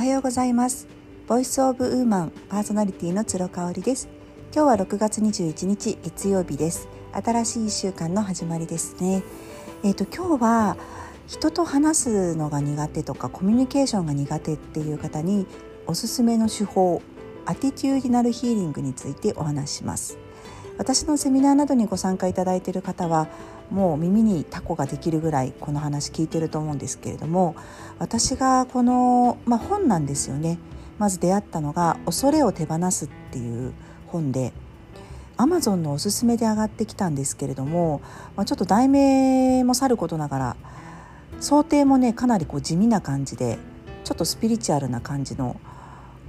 [0.00, 0.88] おはようございます。
[1.28, 4.08] ボイスオブウーマンパーソナリティの鶴香織です。
[4.50, 6.88] 今日は6月21日月曜日です。
[7.12, 9.22] 新しい1週間の始まりですね。
[9.84, 10.78] えっ、ー、と今日は
[11.26, 15.46] 人と話すのが苦手とかコミュニケーションが苦手っていう方に
[15.86, 17.02] おすすめの手法
[17.44, 20.16] アティテューディナルヒーリングについてお話します。
[20.78, 23.28] 私のセミナーなどにご参加いただいている方は
[23.70, 27.54] もう耳にタコができるぐらいこの話聞いてると思うんですけれども
[27.98, 30.58] 私がこの、まあ、本なんですよね
[30.98, 33.72] まず出会ったのが「恐れを手放す」っていう
[34.08, 34.52] 本で
[35.36, 38.02] アマゾンのおすすめで上がってきたんですけれども、
[38.36, 40.56] まあ、ちょっと題名もさることながら
[41.40, 43.58] 想定もねかなりこう地味な感じで
[44.04, 45.58] ちょっとスピリチュアルな感じの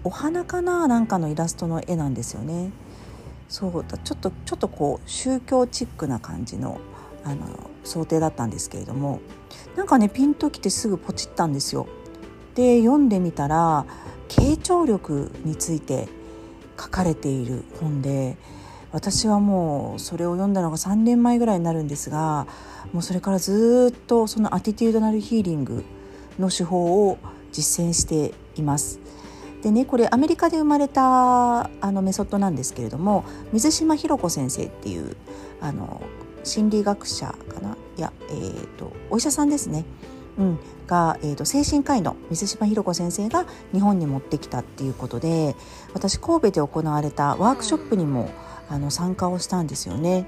[0.04, 2.72] お花かななんかのイラストの絵なんですよね。
[3.50, 6.80] そうだちょっとちょっとこう宗教チックな感じの
[7.24, 9.22] あの想定だったんですけれども
[9.76, 11.88] なんかねピンときてすぐポチったんですよ。
[12.56, 13.86] で読んでみたら
[14.28, 16.08] 傾聴力について
[16.80, 18.38] 書かれている本で
[18.92, 22.48] 私はもうそれを読んだのが3年前ぐらいになるんですが
[22.92, 25.86] もうそれからずっとそのアティテュードナルヒーリング
[26.40, 27.18] の手法を
[27.52, 29.00] 実践しています。
[29.62, 35.16] でねこれアメリカで生まれたあのメソッドなんですけれども水島ひろ子先生っていう
[35.62, 36.02] あの
[36.44, 37.78] 心理学者かな？
[37.98, 39.86] いや、えーと、お医者さんですね、
[40.38, 45.56] うん、が、えーと、精神科医の水島ひろ子先生が日本に持ってきたっていうことで
[45.94, 48.30] 私神戸で行われたワークショップにも
[48.70, 50.26] あの参加をしたんですよね。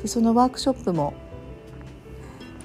[0.00, 1.14] でそのワークショップも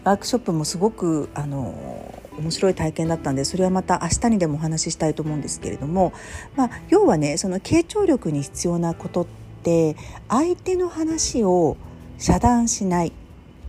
[0.04, 6.14] ワークショップもすごくあの面白い体験だったんでそれはまた明日にでもお話ししたいと思うんですけれども、
[6.56, 9.28] まあ、要はねその傾聴力に必要なことっ
[9.64, 9.98] て
[10.30, 11.78] 相手の話を
[12.18, 13.12] 遮断しない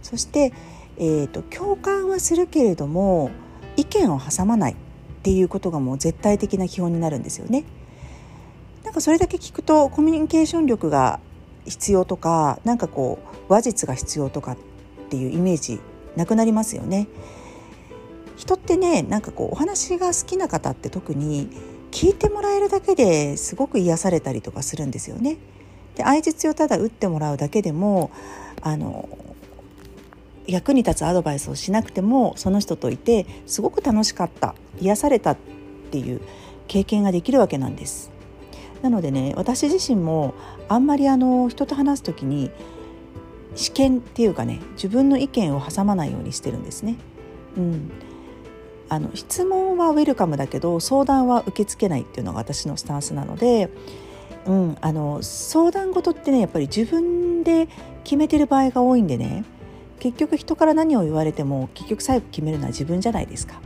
[0.02, 0.52] そして、
[0.96, 3.30] えーと、共感はするけれども
[3.76, 4.76] 意見を挟まないっ
[5.22, 7.64] ていうことがもう絶対的な基本になるんですよね。
[8.84, 11.20] なんかそれだけ聞くとコミュニケーション力が
[11.66, 14.56] 必要とかなんかこう話術が必要とかっ
[15.10, 15.80] ていうイメージ
[16.16, 17.08] なくなりますよね。
[18.36, 21.50] 人ってねなんかこうお話が好きな方って特に
[21.90, 25.36] 聞いてもらえるだけですごく癒されたりとかするんですよね。
[25.98, 28.10] で相槌をただ打ってもらうだけでも
[28.62, 29.08] あの
[30.46, 35.36] 役に立つアドバイスをしなくてもその人といてすごく楽しかった癒されたっ
[35.90, 36.22] ていう
[36.68, 38.10] 経験ができるわけなんです。
[38.80, 40.34] なのでね私自身も
[40.68, 42.52] あんまりあの人と話す時に
[43.56, 46.94] 試験っていうかね自分の意見を挟まないようにしてるんですね。
[47.56, 47.90] うん、
[48.88, 53.68] あの質問はウェルカムだけど相談は受け付けないっていうのが私のスタンスなので
[54.46, 57.68] うん、あの相談事ってねやっぱり自分で
[58.04, 59.44] 決めてる場合が多いんでね
[59.98, 63.60] 結局人から何を言われても結局最後決めるのは自分じゃないですか。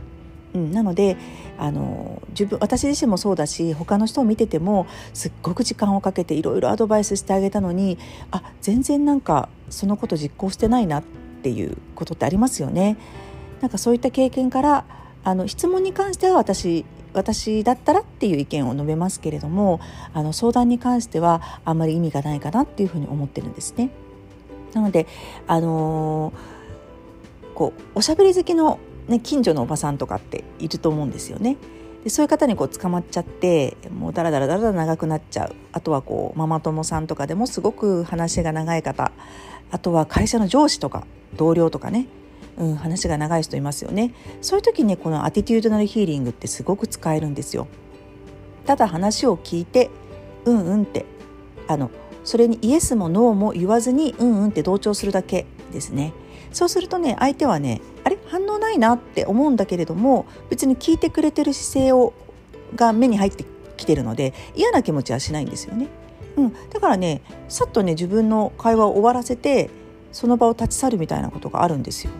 [0.53, 1.17] うん、なので
[1.57, 7.97] あの自分私自身もそうだし他の人を見ててもすっごく時間をかけていろいろアドバイスしてあげたのに
[8.29, 11.03] あ全然なんかそのこと実行してないなっ
[11.41, 12.97] ていうことってありますよね。
[13.61, 14.85] なんかそういった経験から
[15.23, 19.79] あの質問に関しては私私だったらっていう意見を述べますけれども
[20.13, 23.89] あの相談に関してはあんまり意味がないかなっていうふうに思ってるんですね。
[24.73, 25.07] なので
[25.47, 31.57] あのー、こうおしゃべり好きの、ね、近所のおばさんとかっていると思うんですよね。
[32.03, 39.13] でそういう方にこう捕まっちゃってもうだらだらだらだら長くなっちゃうあとはこうママ友さんとかでもすごく話が長い方
[39.71, 41.07] あとは会社の上司とか
[41.37, 42.07] 同僚とかね
[42.57, 44.13] うん、話が長い人いますよね。
[44.41, 47.67] そういう時にこのアティテュードナルヒーリングってすごく使えるんですよ。
[48.65, 49.89] ただ話を聞いて
[50.45, 51.05] うんうんって
[51.67, 51.89] あの
[52.23, 56.13] それにイエスもノーも言わずにうんうんって同調するだけですね。
[56.51, 58.17] そうするとね相手はねあれ？
[58.27, 62.13] 反応ないなって思うんだけれども別に聞いてくれてる姿勢を
[62.75, 63.45] が目に入って
[63.77, 65.87] きてるので嫌な気持ちはしないんですよね、
[66.37, 69.69] うん、だからねさっとね自分の会話を終わらせて
[70.11, 72.13] その場を立ち去るみたいなことがあるんですよ。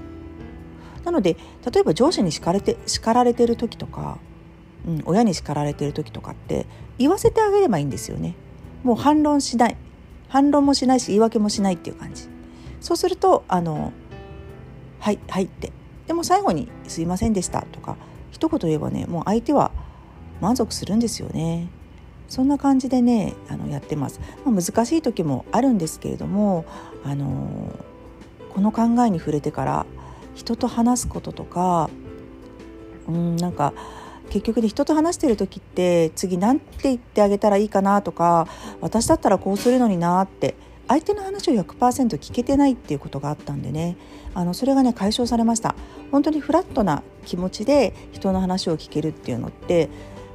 [1.14, 1.38] ので
[1.72, 4.18] 例えば上司に叱れて叱られてる時とか、
[4.86, 6.66] うん、親に叱られてる時とかって
[6.98, 8.36] 言わせてあげればいいんですよね。
[8.84, 9.78] もう反論しない
[10.28, 12.28] 反論もしないし言い訳もしないっていう感じ
[12.82, 13.94] そうするとあの
[15.00, 15.72] 「はいはい」って
[16.08, 17.96] でも最後に「すいませんでした」とか
[18.32, 19.72] 一言言えばねもう相手は
[20.42, 21.70] 満足するんですよね。
[22.28, 26.66] そんな感じでねあのやってます、まあ、難しい時もあるんですけれども
[27.04, 27.72] あの
[28.54, 29.86] この考えに触れてから
[30.36, 31.90] 人と話すこととか
[33.08, 33.74] うんなんか
[34.30, 38.48] 結局ね人と話してる時って次何て言ってあげたらいいかなとか
[38.82, 40.56] 私だったらこうするのになって
[40.88, 43.96] 相手の話を100%聞けてないっていうことがあったんでね。
[44.36, 45.76] あのそれがね解消されました。
[46.12, 49.90] 本当にフラットな気持ちで人の話を聞けるっていうのって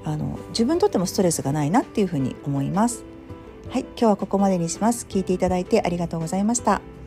[0.05, 3.05] あの自分にとってもストレスがないなっていうふうに思います。
[3.71, 5.07] はい今日はここまでにします。
[5.09, 6.98] 聞いていただいてありがとうございました。